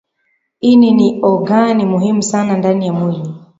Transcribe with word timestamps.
ini 0.61 0.91
ni 0.91 1.17
ogani 1.23 1.85
muhimu 1.85 2.21
sana 2.23 2.57
ndani 2.57 2.87
ya 2.87 2.93
mwili 2.93 3.33